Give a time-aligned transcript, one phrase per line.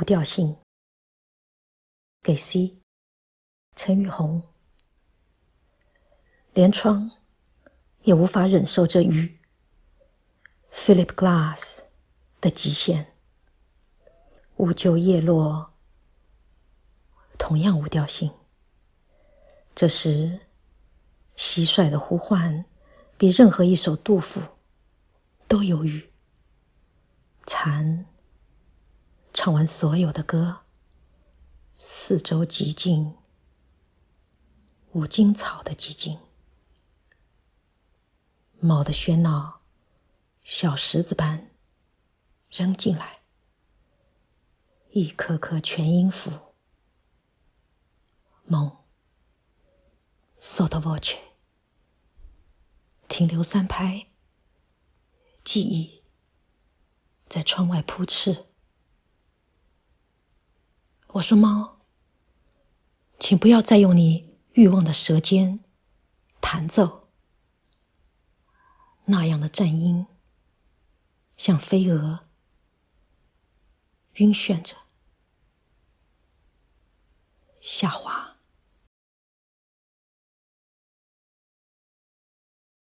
[0.00, 0.56] 无调性。
[2.22, 2.78] 给 C，
[3.76, 4.42] 陈玉红。
[6.54, 7.10] 连窗
[8.04, 9.38] 也无法忍受这雨。
[10.72, 11.80] Philip Glass
[12.40, 13.12] 的极限。
[14.56, 15.74] 午就叶落，
[17.38, 18.32] 同样无调性。
[19.74, 20.40] 这时，
[21.36, 22.64] 蟋蟀的呼唤
[23.18, 24.40] 比任何一首杜甫
[25.46, 26.10] 都忧郁。
[27.46, 28.06] 蝉
[29.42, 30.66] 唱完所有的歌，
[31.74, 33.16] 四周寂静，
[34.92, 36.18] 无荆草的寂静。
[38.60, 39.62] 猫的喧闹，
[40.44, 41.50] 小石子般
[42.50, 43.20] 扔进来，
[44.90, 46.30] 一颗颗全音符。
[48.44, 48.76] 梦
[50.42, 51.16] ，sotto voce，
[53.08, 54.08] 停留三拍，
[55.42, 56.02] 记忆
[57.26, 58.49] 在窗外扑翅。
[61.14, 61.80] 我说：“猫，
[63.18, 65.64] 请不要再用你欲望的舌尖
[66.40, 67.08] 弹奏。”
[69.06, 70.06] 那样的战音，
[71.36, 72.20] 像飞蛾
[74.14, 74.76] 晕眩着
[77.60, 78.29] 下滑。